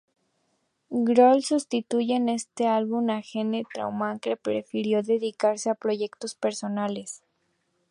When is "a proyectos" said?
5.69-6.33